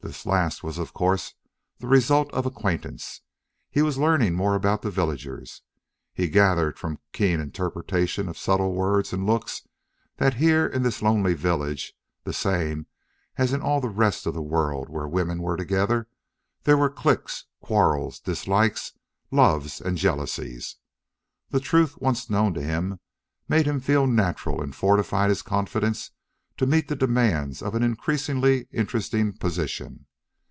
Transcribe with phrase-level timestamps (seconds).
[0.00, 1.34] This last was of course
[1.80, 3.20] the result of acquaintance;
[3.68, 5.60] he was learning more about the villagers.
[6.14, 9.66] He gathered from keen interpretation of subtle words and looks
[10.18, 12.86] that here in this lonely village, the same
[13.36, 16.06] as in all the rest of the world where women were together,
[16.62, 18.92] there were cliques, quarrels, dislikes,
[19.32, 20.76] loves, and jealousies.
[21.50, 23.00] The truth, once known to him,
[23.48, 26.12] made him feel natural and fortified his confidence
[26.56, 30.04] to meet the demands of an increasingly interesting position.